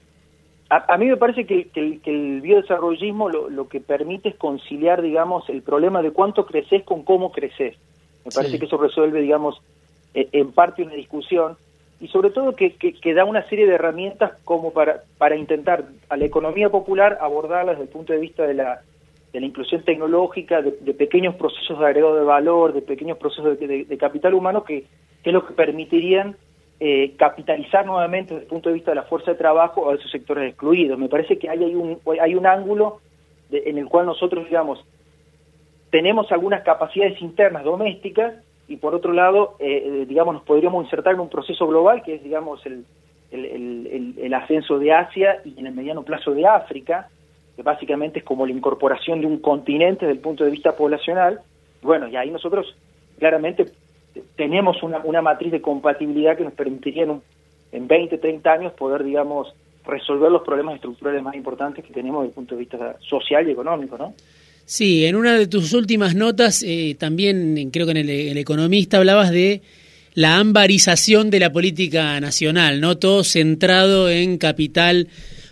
A, 0.70 0.98
mí 0.98 1.06
me 1.06 1.16
parece 1.16 1.46
que, 1.46 1.70
que, 1.70 2.02
el, 2.04 2.42
biodesarrollismo 2.42 3.30
lo, 3.30 3.50
lo, 3.50 3.70
que 3.70 3.80
permite 3.80 4.30
es 4.30 4.36
conciliar, 4.36 5.02
digamos, 5.02 5.48
el 5.48 5.62
problema 5.62 6.02
de 6.02 6.12
cuánto 6.12 6.46
creces 6.46 6.84
con 6.84 7.04
cómo 7.04 7.32
creces. 7.32 7.78
Me 8.25 8.32
parece 8.36 8.60
que 8.60 8.66
eso 8.66 8.75
resuelve, 8.75 9.22
digamos, 9.22 9.62
e, 10.13 10.28
en 10.34 10.52
parte 10.52 10.84
una 10.84 10.96
discusión 10.96 11.56
y 12.04 12.10
sobre 12.10 12.32
todo 12.32 12.54
que, 12.54 12.74
que, 12.74 13.14
da 13.14 13.24
una 13.24 13.48
serie 13.48 13.66
de 13.66 13.76
herramientas 13.76 14.34
como 14.44 14.74
para, 14.74 15.04
para 15.18 15.38
intentar 15.38 15.86
a 16.10 16.18
la 16.18 16.26
economía 16.26 16.68
popular 16.68 17.18
abordarla 17.22 17.72
desde 17.72 17.86
el 17.86 17.90
punto 17.90 18.12
de 18.12 18.20
vista 18.20 18.46
de 18.46 18.56
la, 18.56 18.82
de 19.32 19.40
la 19.40 19.46
inclusión 19.46 19.84
tecnológica, 19.84 20.62
de, 20.62 20.94
pequeños 20.94 21.36
procesos 21.36 21.80
de 21.80 21.86
agregado 21.86 22.18
de 22.18 22.26
valor, 22.26 22.74
de 22.74 22.82
pequeños 22.82 23.18
procesos 23.18 23.58
de, 23.58 23.98
capital 23.98 24.34
humano 24.34 24.66
que, 24.66 24.82
que, 25.24 25.30
es 25.30 25.34
lo 25.34 25.48
que 25.48 25.54
permitirían 25.54 26.36
eh, 26.82 27.14
capitalizar 27.16 27.86
nuevamente 27.86 28.34
desde 28.34 28.44
el 28.44 28.50
punto 28.50 28.68
de 28.68 28.76
vista 28.76 28.92
de 28.92 28.96
la 28.96 29.04
fuerza 29.04 29.32
de 29.32 29.38
trabajo 29.38 29.90
a 29.90 29.96
esos 29.96 30.12
sectores 30.12 30.50
excluidos. 30.50 31.00
Me 31.00 31.08
parece 31.08 31.40
que 31.40 31.50
hay, 31.50 31.64
hay, 31.64 31.74
un, 31.74 32.02
hay 32.20 32.36
un 32.36 32.46
ángulo 32.46 33.00
en 33.50 33.78
el 33.78 33.86
cual 33.86 34.08
nosotros, 34.08 34.44
digamos, 34.44 34.86
tenemos 35.90 36.30
algunas 36.34 36.64
capacidades 36.64 37.22
internas 37.22 37.64
domésticas 37.64 38.34
y 38.67 38.77
por 38.77 38.96
otro 38.96 39.13
lado, 39.13 39.55
eh, 39.60 39.84
eh, 39.86 40.05
digamos, 40.08 40.36
nos 40.36 40.43
podríamos 40.43 40.84
insertar 40.86 41.13
en 41.13 41.20
un 41.20 41.29
proceso 41.29 41.67
global 41.67 42.01
que 42.03 42.15
es, 42.15 42.24
digamos, 42.24 42.65
el, 42.65 42.86
el, 43.32 43.46
el, 43.46 44.15
el 44.17 44.34
ascenso 44.34 44.79
de 44.79 44.93
Asia 44.93 45.41
y 45.43 45.60
en 45.60 45.67
el 45.67 45.74
mediano 45.74 46.03
plazo 46.03 46.32
de 46.32 46.48
África, 46.48 47.10
que 47.55 47.62
básicamente 47.62 48.20
es 48.20 48.25
como 48.25 48.46
la 48.46 48.53
incorporación 48.53 49.22
de 49.22 49.27
un 49.27 49.39
continente 49.39 50.05
desde 50.05 50.17
el 50.17 50.24
punto 50.24 50.43
de 50.43 50.51
vista 50.51 50.75
poblacional, 50.75 51.41
Bueno, 51.82 52.08
y 52.08 52.15
ahí 52.15 52.32
nosotros 52.32 52.75
claramente 53.20 53.65
tenemos 54.36 54.82
una, 54.84 55.00
una 55.00 55.22
matriz 55.22 55.51
de 55.51 55.62
compatibilidad 55.62 56.38
que 56.38 56.43
nos 56.43 56.53
permitiría 56.53 57.03
en, 57.03 57.22
en 57.72 57.88
20, 57.88 58.17
30 58.17 58.51
años 58.51 58.74
poder, 58.74 59.03
digamos, 59.03 59.53
resolver 59.86 60.32
los 60.32 60.43
problemas 60.43 60.75
estructurales 60.75 61.22
más 61.22 61.36
importantes 61.36 61.84
que 61.84 61.93
tenemos 61.93 62.22
desde 62.22 62.29
el 62.29 62.36
punto 62.36 62.55
de 62.55 62.60
vista 62.60 62.96
social 63.01 63.48
y 63.48 63.51
económico, 63.51 63.98
¿no? 63.98 64.13
Sí, 64.65 65.05
en 65.05 65.15
una 65.15 65.38
de 65.38 65.48
tus 65.48 65.74
últimas 65.74 66.15
notas, 66.15 66.63
eh, 66.65 66.96
también 66.98 67.70
creo 67.72 67.86
que 67.86 67.91
en 67.91 68.10
el, 68.10 68.38
Economista 68.38 68.98
hablabas 68.98 69.32
de 69.32 69.62
la 70.13 70.38
ambarización 70.38 71.29
de 71.29 71.39
la 71.39 71.51
política 71.51 72.20
nacional, 72.22 72.79
¿no? 72.79 72.98
Todo 72.98 73.24
centrado 73.25 74.10
en 74.10 74.38
capital, 74.38 75.10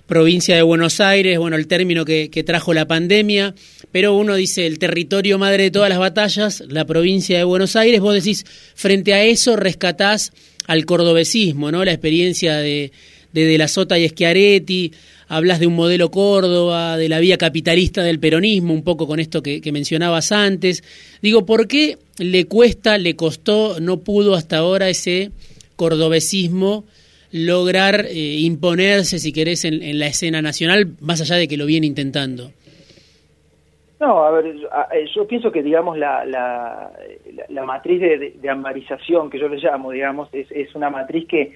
provincia 0.07 0.55
de 0.55 0.61
Buenos 0.61 1.01
Aires, 1.01 1.37
bueno, 1.39 1.57
el 1.57 1.67
término 1.67 2.05
que, 2.05 2.29
trajo 2.45 2.73
la 2.73 2.87
pandemia, 2.87 3.53
pero 3.91 4.15
uno 4.15 4.35
dice 4.35 4.65
el 4.65 4.79
territorio 4.79 5.37
madre 5.37 5.63
de 5.63 5.71
todas 5.71 5.89
las 5.89 5.99
batallas, 5.99 6.63
la 6.69 6.85
provincia 6.85 7.37
de 7.37 7.43
Buenos 7.43 7.75
Aires, 7.75 7.99
vos 7.99 8.13
decís, 8.13 8.45
frente 8.75 9.13
a 9.13 9.23
eso 9.23 9.57
rescatás 9.57 10.31
al 10.67 10.85
cordobesismo, 10.85 11.69
¿no? 11.69 11.83
La 11.83 11.91
experiencia 11.91 12.57
de, 12.57 12.91
de 13.33 13.45
De 13.45 13.57
la 13.57 13.67
Sota 13.67 13.99
y 13.99 14.07
Schiaretti, 14.07 14.93
hablas 15.31 15.61
de 15.61 15.67
un 15.67 15.75
modelo 15.75 16.11
Córdoba, 16.11 16.97
de 16.97 17.07
la 17.07 17.19
vía 17.19 17.38
capitalista 17.38 18.03
del 18.03 18.19
peronismo, 18.19 18.73
un 18.73 18.83
poco 18.83 19.07
con 19.07 19.21
esto 19.21 19.41
que, 19.41 19.61
mencionabas 19.71 20.33
antes. 20.33 20.83
Digo, 21.21 21.45
¿por 21.45 21.69
qué 21.69 21.97
le 22.17 22.47
cuesta, 22.47 22.97
le 22.97 23.15
costó, 23.15 23.79
no 23.79 24.01
pudo 24.01 24.35
hasta 24.35 24.57
ahora 24.57 24.89
ese 24.89 25.31
cordobesismo 25.77 26.83
lograr 27.31 28.07
eh, 28.09 28.39
imponerse, 28.41 29.19
si 29.19 29.31
querés, 29.31 29.63
en, 29.63 29.97
la 29.97 30.07
escena 30.07 30.41
nacional, 30.41 30.97
más 31.00 31.21
allá 31.21 31.38
de 31.38 31.47
que 31.47 31.55
lo 31.55 31.65
viene 31.65 31.88
intentando? 31.88 32.51
No, 34.01 34.25
a 34.25 34.31
ver, 34.31 34.47
eh, 34.47 35.05
yo 35.15 35.25
pienso 35.25 35.50
que, 35.50 35.63
digamos, 35.63 35.97
la, 35.97 36.25
la, 36.25 36.91
la, 37.47 37.63
matriz 37.63 38.01
de, 38.01 38.33
de, 38.35 38.50
amarización, 38.50 39.29
que 39.29 39.39
yo 39.39 39.47
le 39.47 39.57
llamo, 39.57 39.91
digamos, 39.91 40.27
es, 40.33 40.51
es 40.51 40.75
una 40.75 40.89
matriz 40.89 41.25
que 41.25 41.53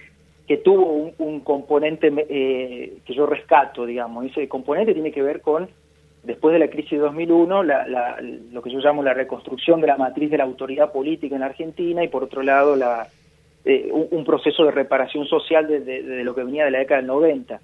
que 0.48 0.58
tuvo 0.58 1.12
un, 1.18 1.40
componente 1.40 2.14
eh, 2.30 2.98
que 3.06 3.14
yo 3.14 3.26
rescato, 3.26 3.86
digamos. 3.86 4.26
Ese 4.26 4.48
componente 4.48 4.94
tiene 4.94 5.12
que 5.12 5.24
ver 5.24 5.42
con, 5.42 5.68
después 6.24 6.54
de 6.54 6.60
la 6.60 6.68
crisis 6.68 6.92
de 6.92 6.98
2001, 7.00 7.64
la, 7.64 8.18
lo 8.52 8.62
que 8.62 8.72
yo 8.72 8.80
llamo 8.80 9.02
la 9.02 9.14
reconstrucción 9.14 9.82
de 9.82 9.88
la 9.88 9.98
matriz 9.98 10.30
de 10.30 10.38
la 10.38 10.44
autoridad 10.44 10.92
política 10.92 11.36
en 11.36 11.42
la 11.42 11.48
Argentina 11.48 12.04
y, 12.04 12.10
por 12.10 12.24
otro 12.24 12.44
lado, 12.44 12.76
la, 12.76 13.08
eh, 13.68 13.90
un, 13.92 14.24
proceso 14.24 14.64
de 14.66 14.72
reparación 14.72 15.26
social 15.26 15.68
desde 15.68 16.04
de, 16.04 16.24
lo 16.24 16.36
que 16.36 16.44
venía 16.44 16.66
de 16.66 16.72
la 16.72 16.80
década 16.80 17.02
del 17.02 17.08
90. 17.08 17.60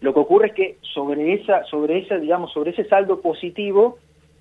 Lo 0.00 0.12
que 0.12 0.20
ocurre 0.20 0.48
es 0.48 0.54
que 0.54 0.76
sobre 0.82 1.34
esa, 1.34 1.62
sobre 1.64 1.98
esa, 1.98 2.16
digamos, 2.16 2.52
sobre 2.52 2.72
ese 2.72 2.84
saldo 2.84 3.20
positivo, 3.20 3.98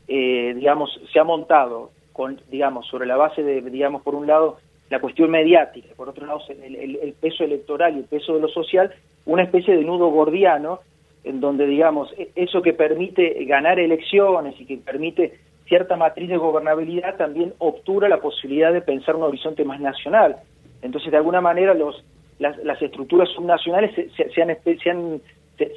eh, 0.07 0.53
digamos, 0.55 0.99
se 1.13 1.19
ha 1.19 1.23
montado, 1.23 1.91
con, 2.11 2.41
digamos, 2.49 2.87
sobre 2.87 3.05
la 3.05 3.17
base 3.17 3.43
de, 3.43 3.61
digamos, 3.61 4.01
por 4.01 4.15
un 4.15 4.25
lado, 4.25 4.57
la 4.89 4.99
cuestión 4.99 5.31
mediática, 5.31 5.89
por 5.95 6.09
otro 6.09 6.25
lado 6.25 6.41
el, 6.49 7.13
peso 7.19 7.43
electoral 7.43 7.95
y 7.95 7.99
el 7.99 8.05
peso 8.05 8.35
de 8.35 8.41
lo 8.41 8.47
social, 8.47 8.93
una 9.25 9.43
especie 9.43 9.75
de 9.75 9.83
nudo 9.83 10.09
gordiano 10.09 10.79
en 11.23 11.39
donde, 11.39 11.65
digamos, 11.65 12.13
e, 12.17 12.29
eso 12.35 12.61
que 12.61 12.73
permite 12.73 13.43
ganar 13.45 13.79
elecciones 13.79 14.59
y 14.59 14.65
que 14.65 14.77
permite 14.77 15.39
cierta 15.67 15.95
matriz 15.95 16.29
de 16.29 16.37
gobernabilidad 16.37 17.17
también 17.17 17.53
obtura 17.57 18.07
la 18.07 18.21
posibilidad 18.21 18.71
de 18.71 18.81
pensar 18.81 19.15
un 19.15 19.23
horizonte 19.23 19.65
más 19.65 19.79
nacional. 19.79 20.37
Entonces, 20.83 21.09
de 21.09 21.17
alguna 21.17 21.41
manera, 21.41 21.73
los, 21.73 22.03
las, 22.37 22.79
estructuras 22.79 23.29
subnacionales 23.29 23.95
se, 23.95 24.41
han, 24.41 24.55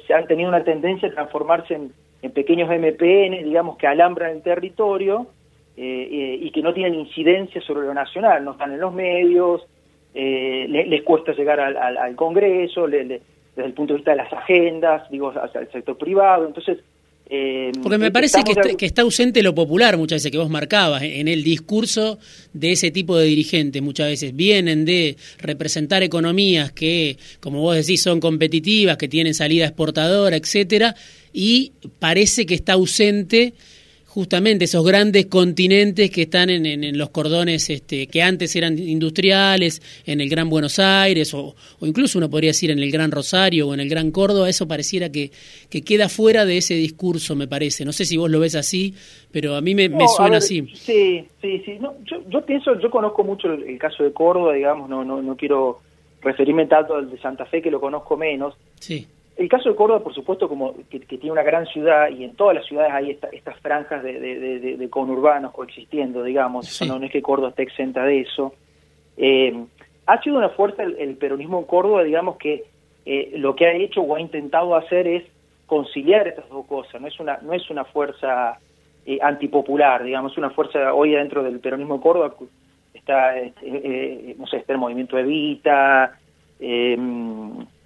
se, 0.05 0.13
han, 0.13 0.27
tenido 0.27 0.49
una 0.49 0.63
tendencia 0.63 1.07
a 1.07 1.13
transformarse 1.13 1.73
en, 1.73 1.91
en 2.21 2.31
pequeños 2.31 2.69
MPN, 2.69 3.43
digamos, 3.43 3.77
que 3.77 3.87
alambran 3.87 4.31
el 4.31 4.43
territorio 4.43 5.25
y 5.81 6.51
que 6.51 6.61
no 6.61 6.73
tienen 6.73 6.95
incidencia 6.95 7.61
sobre 7.61 7.87
lo 7.87 7.93
nacional, 7.93 8.43
no 8.43 8.51
están 8.51 8.73
en 8.73 8.81
los 8.81 8.93
medios, 8.93 9.61
eh, 10.13 10.65
les, 10.67 11.03
cuesta 11.03 11.33
llegar 11.33 11.59
al, 11.59 12.15
Congreso, 12.15 12.87
desde 12.87 13.21
el 13.55 13.73
punto 13.73 13.93
de 13.93 13.97
vista 13.97 14.11
de 14.11 14.17
las 14.17 14.33
agendas, 14.33 15.09
digo, 15.09 15.29
hacia 15.29 15.61
el 15.61 15.71
sector 15.71 15.97
privado, 15.97 16.47
entonces... 16.47 16.79
Porque 17.83 17.99
me 17.99 18.09
parece 18.09 18.43
que 18.43 18.53
está, 18.53 18.75
que 18.75 18.87
está, 18.87 19.03
ausente 19.03 19.43
lo 19.43 19.53
popular 19.53 19.97
muchas 19.97 20.15
veces, 20.15 20.31
que 20.31 20.39
vos 20.39 20.49
marcabas, 20.49 21.03
en 21.03 21.27
el 21.27 21.43
discurso 21.43 22.17
de 22.53 22.71
ese 22.71 22.89
tipo 22.89 23.15
de 23.15 23.25
dirigentes 23.25 23.83
muchas 23.83 24.07
veces. 24.07 24.35
Vienen 24.35 24.83
de 24.83 25.15
representar 25.37 26.01
economías 26.01 26.71
que, 26.71 27.17
como 27.39 27.61
vos 27.61 27.75
decís, 27.75 28.01
son 28.01 28.19
competitivas, 28.19 28.97
que 28.97 29.07
tienen 29.07 29.35
salida 29.35 29.65
exportadora, 29.65 30.37
etcétera, 30.37 30.95
y 31.31 31.73
parece 31.99 32.47
que 32.47 32.55
está 32.55 32.73
ausente 32.73 33.53
justamente 34.09 34.65
esos 34.65 34.83
grandes 34.83 35.27
continentes 35.27 36.09
que 36.09 36.23
están 36.23 36.49
en, 36.49 36.97
los 36.97 37.09
cordones 37.11 37.69
este, 37.69 38.07
que 38.07 38.23
antes 38.23 38.55
eran 38.55 38.77
industriales, 38.77 39.81
en 40.05 40.19
el 40.19 40.27
Gran 40.27 40.49
Buenos 40.49 40.79
Aires, 40.79 41.31
o, 41.35 41.55
incluso 41.81 42.17
uno 42.17 42.29
podría 42.29 42.49
decir 42.49 42.71
en 42.71 42.79
el 42.79 42.91
Gran 42.91 43.11
Rosario 43.11 43.67
o 43.67 43.73
en 43.73 43.79
el 43.79 43.87
Gran 43.89 44.09
Córdoba, 44.11 44.49
eso 44.49 44.67
pareciera 44.67 45.11
que, 45.11 45.29
que 45.69 45.83
queda 45.83 46.09
fuera 46.09 46.45
de 46.45 46.57
ese 46.57 46.73
discurso, 46.73 47.35
me 47.35 47.47
parece. 47.47 47.85
No 47.85 47.93
sé 47.93 48.03
si 48.03 48.17
vos 48.17 48.31
lo 48.31 48.39
ves 48.39 48.55
así, 48.55 48.95
pero 49.31 49.55
a 49.55 49.61
mí 49.61 49.75
me, 49.75 49.89
suena 50.07 50.37
así. 50.37 50.67
Sí, 50.73 51.27
sí, 51.39 51.61
sí. 51.63 51.79
yo, 52.29 52.45
pienso, 52.45 52.79
yo 52.79 52.89
conozco 52.89 53.23
mucho 53.23 53.53
el, 53.53 53.77
caso 53.77 54.03
de 54.03 54.11
Córdoba, 54.11 54.53
digamos, 54.53 54.89
no, 54.89 55.05
no, 55.05 55.21
no 55.21 55.35
quiero 55.37 55.81
referirme 56.21 56.65
tanto 56.65 56.95
al 56.95 57.11
de 57.11 57.19
Santa 57.19 57.45
Fe, 57.45 57.61
que 57.61 57.69
lo 57.69 57.79
conozco 57.79 58.17
menos. 58.17 58.55
Sí. 58.79 59.07
El 59.39 59.47
caso 59.47 59.69
de 59.69 59.75
Córdoba, 59.75 60.03
por 60.03 60.13
supuesto, 60.13 60.49
como 60.49 60.75
que, 60.89 60.99
tiene 60.99 61.31
una 61.31 61.43
gran 61.43 61.65
ciudad 61.67 62.09
y 62.09 62.25
en 62.25 62.35
todas 62.35 62.55
las 62.55 62.65
ciudades 62.65 62.91
hay 62.91 63.11
estas 63.31 63.57
franjas 63.61 64.03
de, 64.03 64.87
conurbanos 64.89 65.53
coexistiendo, 65.53 66.23
digamos, 66.23 66.81
no, 66.85 66.97
es 67.01 67.09
que 67.09 67.21
Córdoba 67.21 67.51
esté 67.51 67.63
exenta 67.63 68.03
de 68.03 68.19
eso. 68.19 68.53
Eh, 69.15 69.63
ha 70.07 70.21
sido 70.21 70.35
una 70.35 70.49
fuerza 70.49 70.83
el, 70.83 71.15
peronismo 71.15 71.59
en 71.59 71.65
Córdoba, 71.67 72.03
digamos, 72.03 72.35
que 72.35 72.65
eh, 73.05 73.31
lo 73.37 73.55
que 73.55 73.65
ha 73.65 73.71
hecho 73.71 74.01
o 74.01 74.13
ha 74.13 74.19
intentado 74.19 74.75
hacer 74.75 75.07
es 75.07 75.23
conciliar 75.67 76.27
estas 76.27 76.49
dos 76.49 76.65
cosas, 76.65 76.99
no 76.99 77.07
es 77.07 77.17
una, 77.17 77.39
no 77.41 77.53
es 77.53 77.69
una 77.69 77.85
fuerza 77.85 78.59
eh, 79.05 79.19
antipopular, 79.21 80.03
digamos, 80.03 80.33
es 80.33 80.37
una 80.37 80.49
fuerza 80.49 80.93
hoy 80.93 81.11
dentro 81.11 81.43
del 81.43 81.61
peronismo 81.61 81.95
en 81.95 82.01
Córdoba, 82.01 82.35
está, 82.93 83.35
no 84.37 84.47
sé, 84.47 84.57
está 84.57 84.73
el 84.73 84.79
movimiento 84.79 85.17
Evita, 85.17 86.19
eh, 86.59 86.97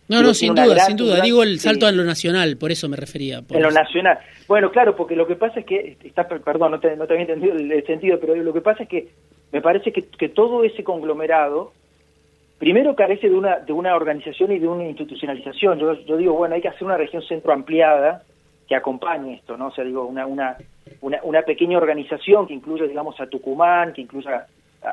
no, 0.08 0.22
no, 0.22 0.34
sin 0.34 0.54
duda, 0.54 0.80
sin 0.80 0.98
duda. 0.98 1.22
Digo 1.22 1.44
el 1.44 1.60
salto 1.60 1.88
a 1.88 1.92
lo 1.92 2.04
nacional, 2.04 2.58
por 2.58 2.72
eso 2.72 2.90
me 2.90 2.98
refería. 2.98 3.42
en 3.50 3.62
lo 3.62 3.72
nacional. 3.72 4.20
Bueno, 4.48 4.72
claro, 4.72 4.96
porque 4.96 5.16
lo 5.16 5.26
que 5.26 5.36
pasa 5.36 5.62
es 5.62 5.66
que, 5.66 5.98
está, 6.04 6.28
perdón, 6.28 6.72
no 6.72 6.80
te, 6.80 6.96
no 6.96 7.08
te 7.08 7.14
había 7.14 7.26
entendido 7.26 7.56
el, 7.56 7.86
sentido, 7.86 8.20
pero 8.20 8.36
lo 8.36 8.54
que 8.54 8.62
pasa 8.62 8.84
es 8.84 8.90
que 8.90 9.08
me 9.52 9.62
parece 9.62 9.92
que, 9.92 10.04
que 10.04 10.30
todo 10.30 10.64
ese 10.64 10.84
conglomerado, 10.84 11.72
primero 12.60 12.96
carece 12.96 13.30
de 13.30 13.36
una, 13.36 13.60
de 13.60 13.72
una 13.72 13.96
organización 13.96 14.52
y 14.52 14.60
de 14.60 14.68
una 14.68 14.86
institucionalización. 14.86 15.80
Yo, 15.80 15.94
yo 16.06 16.18
digo, 16.18 16.34
bueno, 16.34 16.56
hay 16.56 16.62
que 16.62 16.70
hacer 16.70 16.84
una 16.84 16.98
región 16.98 17.24
centro 17.24 17.54
ampliada 17.54 18.24
que 18.68 18.76
acompañe 18.76 19.36
esto, 19.36 19.56
¿no? 19.58 19.68
O 19.68 19.72
sea, 19.72 19.86
digo, 19.86 20.06
una, 20.06 20.26
una, 20.26 20.58
una, 21.02 21.20
una 21.24 21.42
pequeña 21.44 21.78
organización 21.78 22.46
que 22.48 22.54
incluya, 22.54 22.86
digamos, 22.86 23.20
a 23.22 23.28
Tucumán, 23.28 23.94
que 23.94 24.02
incluya 24.02 24.48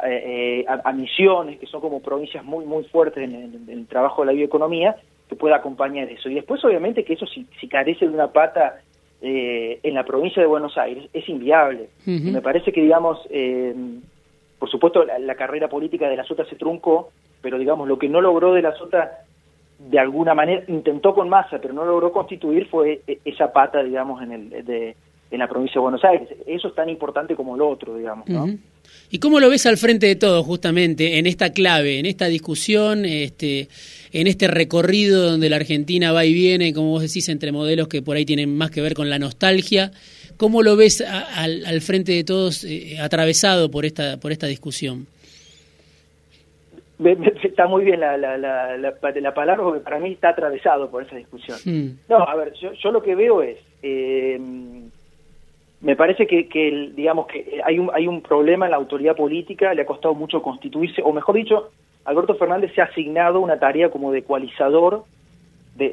eh, 0.07 0.65
a, 0.69 0.93
Misiones, 0.93 1.59
que 1.59 1.67
son 1.67 1.81
como 1.81 2.01
provincias 2.01 2.45
muy 2.45 2.65
muy 2.65 2.85
fuertes 2.85 3.25
en, 3.25 3.67
el 3.69 3.87
trabajo 3.87 4.23
de 4.23 4.27
la 4.27 4.33
bioeconomía, 4.33 4.97
que 5.29 5.37
pueda 5.37 5.57
acompañar 5.57 6.09
eso. 6.09 6.29
Y 6.29 6.35
después, 6.35 6.65
obviamente, 6.65 7.05
que 7.05 7.15
eso 7.15 7.27
si, 7.27 7.47
si 7.61 7.69
carece 7.69 8.07
de 8.07 8.15
una 8.15 8.29
pata 8.29 8.81
eh, 9.23 9.81
en 9.83 9.95
la 9.95 10.05
provincia 10.05 10.41
de 10.41 10.49
Buenos 10.49 10.79
Aires, 10.79 11.09
es 11.13 11.29
inviable. 11.29 11.91
Me 12.07 12.41
parece 12.41 12.73
que, 12.73 12.81
digamos, 12.81 13.19
eh, 13.31 13.75
por 14.59 14.71
supuesto, 14.71 15.05
la, 15.05 15.35
carrera 15.35 15.69
política 15.69 16.09
de 16.09 16.17
la 16.17 16.25
Sota 16.25 16.45
se 16.45 16.57
truncó, 16.57 17.11
pero, 17.43 17.59
digamos, 17.59 17.87
lo 17.87 17.99
que 17.99 18.09
no 18.09 18.21
logró 18.21 18.55
de 18.55 18.63
la 18.63 18.75
Sota, 18.77 19.19
de 19.79 19.99
alguna 19.99 20.35
manera, 20.35 20.63
intentó 20.69 21.15
con 21.15 21.29
masa, 21.29 21.59
pero 21.61 21.75
no 21.75 21.85
logró 21.85 22.13
constituir, 22.13 22.69
fue 22.69 23.03
esa 23.25 23.53
pata, 23.53 23.83
digamos, 23.83 24.23
en, 24.23 24.33
el, 24.33 24.65
de, 24.65 24.97
en 25.31 25.39
la 25.39 25.49
provincia 25.49 25.75
de 25.75 25.81
Buenos 25.81 26.05
Aires. 26.05 26.29
Eso 26.47 26.69
es 26.69 26.75
tan 26.75 26.89
importante 26.89 27.37
como 27.37 27.57
lo 27.57 27.69
otro, 27.69 27.97
digamos, 27.97 28.29
¿no? 28.29 28.49
¿Y 29.13 29.19
cómo 29.19 29.41
lo 29.41 29.51
ves 29.51 29.67
al 29.67 29.77
frente 29.77 30.07
de 30.07 30.15
todo, 30.15 30.45
justamente, 30.45 31.19
en 31.19 31.27
esta 31.27 31.53
clave, 31.53 31.99
en 31.99 32.07
esta 32.07 32.27
discusión, 32.27 33.05
este, 33.05 33.69
en 34.13 34.29
este 34.29 34.47
recorrido 34.47 35.31
donde 35.31 35.51
la 35.51 35.57
Argentina 35.57 36.13
va 36.13 36.25
y 36.25 36.33
viene, 36.33 36.73
como 36.73 36.91
vos 36.91 37.03
decís, 37.03 37.29
entre 37.29 37.51
modelos 37.51 37.89
que 37.89 38.03
por 38.03 38.17
ahí 38.17 38.25
tienen 38.25 38.57
más 38.57 38.71
que 38.71 38.81
ver 38.81 38.95
con 38.95 39.11
la 39.11 39.19
nostalgia? 39.19 39.91
¿Cómo 40.37 40.63
lo 40.63 40.77
ves 40.77 41.01
al, 41.03 41.81
frente 41.81 42.13
de 42.13 42.23
todos 42.23 42.65
eh, 42.65 42.99
atravesado 43.01 43.71
por 43.71 43.85
esta, 43.85 44.19
por 44.19 44.31
esta 44.31 44.47
discusión? 44.47 45.07
Está 47.43 47.67
muy 47.67 47.85
bien 47.85 47.99
la, 47.99 48.17
la, 48.17 48.39
la, 48.39 48.77
la, 48.77 49.35
palabra, 49.35 49.65
porque 49.65 49.81
para 49.81 49.99
mí 49.99 50.13
está 50.13 50.31
atravesado 50.31 50.89
por 50.89 51.03
esa 51.03 51.17
discusión. 51.17 51.59
Hmm. 51.65 51.99
No, 52.09 52.19
a 52.19 52.37
ver, 52.37 52.53
yo, 52.61 52.73
yo, 52.75 52.93
lo 52.93 53.03
que 53.03 53.15
veo 53.17 53.43
es... 53.43 53.59
Eh, 53.83 54.39
me 55.81 55.97
parece 55.97 56.27
que, 56.27 56.49
que, 56.49 56.91
digamos 56.95 57.27
que 57.27 57.61
hay 57.65 57.79
un, 57.79 57.91
hay 57.95 58.07
un 58.07 58.21
problema 58.21 58.67
en 58.67 58.73
la 58.73 58.77
autoridad 58.77 59.17
política, 59.17 59.73
le 59.75 59.83
ha 59.83 59.87
costado 59.87 60.15
mucho 60.15 60.43
constituirse, 60.43 61.03
o 61.03 61.13
mejor 61.13 61.37
dicho, 61.37 61.71
Alberto 62.05 62.35
Fernández 62.35 62.73
se 62.75 62.83
ha 62.83 62.85
asignado 62.85 63.41
una 63.41 63.59
tarea 63.59 63.91
como 63.91 64.13
de 64.13 64.19
ecualizador 64.19 65.05
de, 65.77 65.91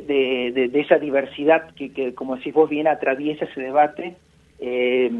de, 0.51 0.79
esa 0.79 0.97
diversidad 0.97 1.73
que, 1.75 1.93
que, 1.93 2.13
como 2.13 2.35
decís 2.35 2.53
vos, 2.53 2.69
bien 2.69 2.87
atraviesa 2.87 3.45
ese 3.45 3.61
debate. 3.61 4.15
Eh, 4.59 5.11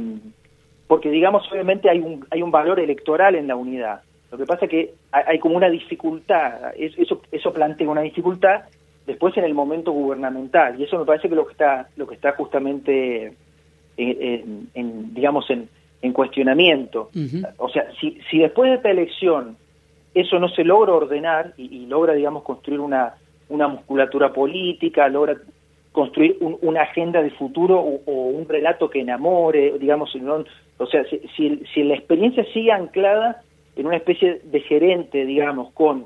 porque 0.87 1.09
digamos, 1.09 1.49
obviamente 1.51 1.89
hay 1.89 1.99
un, 1.99 2.25
hay 2.31 2.41
un 2.41 2.51
valor 2.51 2.79
electoral 2.79 3.35
en 3.35 3.47
la 3.47 3.55
unidad. 3.55 4.01
Lo 4.31 4.37
que 4.37 4.45
pasa 4.45 4.65
es 4.65 4.71
que 4.71 4.93
hay, 5.11 5.39
como 5.39 5.55
una 5.55 5.69
dificultad, 5.69 6.73
eso, 6.77 7.21
eso 7.31 7.53
plantea 7.53 7.89
una 7.89 8.01
dificultad 8.01 8.63
después 9.05 9.37
en 9.37 9.45
el 9.45 9.53
momento 9.53 9.91
gubernamental, 9.91 10.79
y 10.79 10.83
eso 10.83 10.99
me 10.99 11.05
parece 11.05 11.29
que 11.29 11.35
lo 11.35 11.45
que 11.45 11.53
está, 11.53 11.87
lo 11.95 12.07
que 12.07 12.15
está 12.15 12.33
justamente, 12.33 13.33
en, 13.97 15.13
digamos, 15.13 15.49
en, 15.49 15.69
en 16.01 16.13
cuestionamiento. 16.13 17.09
O 17.57 17.69
sea, 17.69 17.87
si, 17.99 18.19
si 18.29 18.39
después 18.39 18.69
de 18.69 18.77
esta 18.77 18.91
elección 18.91 19.57
eso 20.13 20.39
no 20.39 20.49
se 20.49 20.63
logra 20.63 20.93
ordenar 20.93 21.53
y, 21.57 21.85
logra, 21.85 22.13
digamos, 22.13 22.43
construir 22.43 22.79
una, 22.79 23.15
una 23.49 23.67
musculatura 23.67 24.33
política, 24.33 25.07
logra 25.09 25.37
construir 25.91 26.37
una 26.41 26.81
agenda 26.81 27.21
de 27.21 27.31
futuro 27.31 27.79
o, 27.79 28.11
un 28.11 28.47
relato 28.47 28.89
que 28.89 29.01
enamore, 29.01 29.77
digamos, 29.79 30.15
o 30.77 30.85
sea, 30.85 31.03
si, 31.35 31.61
si, 31.73 31.83
la 31.83 31.95
experiencia 31.95 32.45
sigue 32.53 32.71
anclada 32.71 33.41
en 33.75 33.85
una 33.85 33.97
especie 33.97 34.41
de 34.43 34.59
gerente, 34.61 35.25
digamos, 35.25 35.71
con 35.73 36.05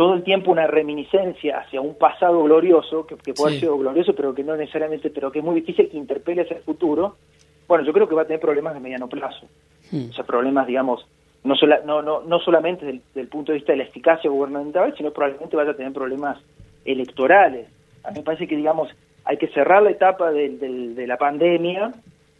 todo 0.00 0.14
el 0.14 0.22
tiempo 0.22 0.50
una 0.50 0.66
reminiscencia 0.66 1.58
hacia 1.58 1.82
un 1.82 1.94
pasado 1.94 2.42
glorioso, 2.42 3.06
que, 3.06 3.34
puede 3.34 3.60
ser 3.60 3.68
glorioso, 3.68 4.14
pero 4.14 4.34
que 4.34 4.42
no 4.42 4.56
necesariamente, 4.56 5.10
pero 5.10 5.30
que 5.30 5.40
es 5.40 5.44
muy 5.44 5.56
difícil 5.56 5.90
que 5.90 5.98
interpele 5.98 6.40
hacia 6.40 6.56
el 6.56 6.62
futuro, 6.62 7.16
bueno, 7.68 7.84
yo 7.84 7.92
creo 7.92 8.08
que 8.08 8.14
va 8.14 8.22
a 8.22 8.24
tener 8.24 8.40
problemas 8.40 8.72
de 8.72 8.80
mediano 8.80 9.10
plazo. 9.10 9.46
Hmm. 9.90 10.08
O 10.08 10.12
sea, 10.14 10.24
problemas, 10.24 10.66
digamos, 10.66 11.06
no, 11.44 11.54
no, 11.84 12.00
no, 12.00 12.22
no 12.22 12.38
solamente 12.38 12.86
desde 12.86 13.20
el 13.20 13.28
punto 13.28 13.52
de 13.52 13.58
vista 13.58 13.72
de 13.72 13.76
la 13.76 13.84
eficacia 13.84 14.30
gubernamental, 14.30 14.94
sino 14.96 15.10
probablemente 15.10 15.54
vaya 15.54 15.72
a 15.72 15.76
tener 15.76 15.92
problemas 15.92 16.38
electorales. 16.86 17.68
A 18.02 18.10
mí 18.10 18.20
me 18.20 18.24
parece 18.24 18.48
que, 18.48 18.56
digamos, 18.56 18.88
hay 19.26 19.36
que 19.36 19.48
cerrar 19.48 19.82
la 19.82 19.90
etapa 19.90 20.30
de, 20.30 21.04
la 21.06 21.18
pandemia, 21.18 21.92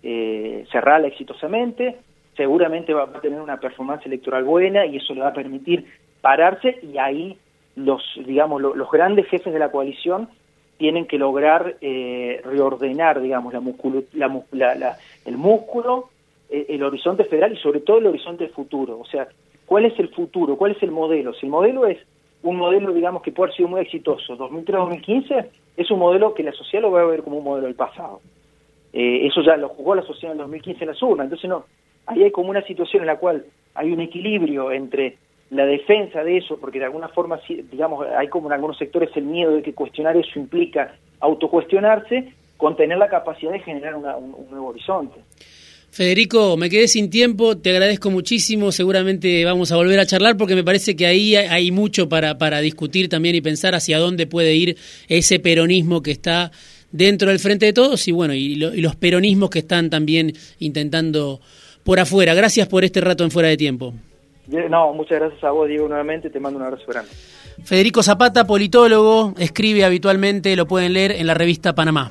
eh, 0.03 0.65
cerrarla 0.73 1.09
exitosamente, 1.09 1.99
seguramente 2.39 2.95
va, 2.95 3.03
a 3.03 3.21
tener 3.21 3.39
una 3.39 3.61
performance 3.61 4.07
electoral 4.07 4.45
buena 4.45 4.87
y 4.87 4.97
eso 4.97 5.13
le 5.13 5.21
va 5.21 5.29
a 5.29 5.35
permitir 5.35 5.85
pararse 6.23 6.79
y 6.83 6.97
ahí 6.97 7.37
los, 7.85 8.03
digamos, 8.27 8.61
los 8.61 8.91
grandes 8.91 9.27
jefes 9.29 9.53
de 9.53 9.59
la 9.59 9.71
coalición 9.71 10.29
tienen 10.79 11.07
que 11.07 11.19
lograr 11.19 11.77
eh, 11.81 12.41
reordenar, 12.45 13.21
digamos, 13.21 13.53
la, 13.53 14.75
la, 14.75 14.97
el 15.27 15.37
músculo 15.37 16.09
eh, 16.53 16.67
el 16.71 16.83
horizonte 16.83 17.25
federal 17.25 17.53
y 17.53 17.57
sobre 17.59 17.81
todo 17.81 17.99
el 17.99 18.07
horizonte 18.07 18.49
futuro. 18.49 18.99
O 18.99 19.05
sea, 19.05 19.29
¿cuál 19.67 19.85
es 19.85 19.97
el 20.01 20.09
futuro? 20.09 20.57
¿Cuál 20.57 20.73
es 20.73 20.83
el 20.83 20.91
modelo? 20.91 21.33
Si 21.33 21.47
el 21.47 21.53
modelo 21.53 21.87
es 21.87 21.99
un 22.43 22.57
modelo, 22.57 22.93
digamos, 22.93 23.23
que 23.23 23.31
puede 23.31 23.49
haber 23.49 23.57
sido 23.57 23.69
muy 23.69 23.81
exitoso, 23.83 24.37
2003-2015, 24.37 25.47
es 25.77 25.91
un 25.93 25.99
modelo 26.01 26.35
que 26.35 26.43
la 26.43 26.53
sociedad 26.53 26.83
lo 26.83 26.91
va 26.91 27.03
a 27.03 27.05
ver 27.05 27.23
como 27.23 27.39
un 27.39 27.45
modelo 27.45 27.67
del 27.67 27.77
pasado. 27.77 28.21
Eh, 28.93 29.27
eso 29.27 29.43
ya 29.43 29.57
lo 29.57 29.69
jugó 29.69 29.95
la 29.95 30.03
sociedad 30.03 30.33
en 30.33 30.39
2015 30.39 30.83
en 30.83 30.89
las 30.89 31.03
urnas. 31.03 31.27
Entonces, 31.27 31.49
no, 31.49 31.67
ahí 32.07 32.25
hay 32.25 32.33
como 32.33 32.51
una 32.51 32.63
situación 32.63 33.03
en 33.03 33.07
la 33.07 33.19
cual 33.19 33.45
hay 33.75 33.93
un 33.93 34.01
equilibrio 34.01 34.73
entre 34.73 35.19
la 35.51 35.67
defensa 35.67 36.23
de 36.23 36.39
eso, 36.39 36.59
porque 36.59 36.79
de 36.79 36.85
alguna 36.87 37.09
forma, 37.09 37.41
digamos, 37.71 38.07
hay 38.17 38.29
como 38.29 38.49
en 38.49 38.55
algunos 38.55 38.79
sectores 38.79 39.11
el 39.17 39.25
miedo 39.25 39.53
de 39.53 39.63
que 39.63 39.75
cuestionar 39.75 40.17
eso 40.17 40.39
implica 40.39 40.95
autocuestionarse, 41.21 42.33
con 42.57 42.77
tener 42.77 42.99
la 42.99 43.09
capacidad 43.09 43.53
de 43.53 43.61
generar 43.61 43.97
un 43.97 44.47
nuevo 44.51 44.69
horizonte. 44.69 45.19
Federico, 45.91 46.57
me 46.57 46.71
quedé 46.71 46.87
sin 46.87 47.11
tiempo, 47.11 47.59
te 47.59 47.71
agradezco 47.71 48.11
muchísimo, 48.11 48.71
seguramente 48.71 49.45
vamos 49.45 49.73
a 49.73 49.77
volver 49.77 49.99
a 49.99 50.07
charlar 50.07 50.37
porque 50.37 50.55
me 50.55 50.63
parece 50.63 50.95
que 50.95 51.05
ahí 51.05 51.35
hay 51.35 51.73
mucho 51.73 52.09
para, 52.09 52.39
para 52.39 52.61
discutir 52.61 53.09
también 53.09 53.35
y 53.35 53.41
pensar 53.41 53.75
hacia 53.75 53.99
dónde 53.99 54.29
puede 54.29 54.55
ir 54.55 54.77
ese 55.09 55.41
peronismo 55.41 56.01
que 56.01 56.13
está 56.13 56.53
dentro 56.93 57.31
del 57.31 57.41
frente 57.41 57.67
de 57.67 57.73
todos 57.73 58.07
y 58.07 58.13
bueno, 58.13 58.35
y, 58.35 58.55
los 58.55 58.95
peronismos 58.95 59.51
que 59.51 59.61
están 59.61 59.91
también 59.91 60.33
intentando 60.61 61.41
por 61.83 61.99
afuera. 61.99 62.35
Gracias 62.35 62.69
por 62.69 62.85
este 62.85 63.01
rato 63.01 63.25
en 63.25 63.33
fuera 63.33 63.49
de 63.49 63.57
tiempo. 63.57 63.93
No, 64.69 64.93
muchas 64.93 65.19
gracias 65.19 65.45
a 65.45 65.51
vos, 65.51 65.69
Diego, 65.69 65.89
nuevamente, 65.89 66.31
te 66.31 66.41
mando 66.41 66.59
un 66.59 66.65
abrazo 66.65 66.85
grande. 66.89 67.11
Federico 67.65 68.03
Zapata, 68.03 68.47
politólogo, 68.47 69.35
escribe 69.39 69.85
habitualmente, 69.85 70.57
lo 70.57 70.67
pueden 70.67 70.93
leer 70.93 71.13
en 71.13 71.27
la 71.27 71.35
revista 71.35 71.75
Panamá. 71.75 72.11